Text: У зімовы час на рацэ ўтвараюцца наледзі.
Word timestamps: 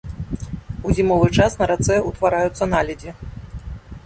У 0.87 0.95
зімовы 0.99 1.27
час 1.37 1.59
на 1.59 1.67
рацэ 1.75 1.95
ўтвараюцца 2.09 2.71
наледзі. 2.73 3.15